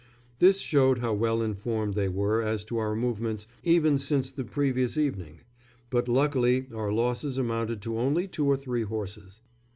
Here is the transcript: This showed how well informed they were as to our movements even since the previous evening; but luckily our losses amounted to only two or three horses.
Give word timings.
This 0.39 0.57
showed 0.57 0.97
how 0.97 1.13
well 1.13 1.43
informed 1.43 1.93
they 1.93 2.09
were 2.09 2.41
as 2.41 2.65
to 2.65 2.79
our 2.79 2.95
movements 2.95 3.45
even 3.61 3.99
since 3.99 4.31
the 4.31 4.43
previous 4.43 4.97
evening; 4.97 5.41
but 5.91 6.07
luckily 6.07 6.65
our 6.73 6.91
losses 6.91 7.37
amounted 7.37 7.83
to 7.83 7.99
only 7.99 8.27
two 8.27 8.47
or 8.47 8.57
three 8.57 8.81
horses. 8.81 9.41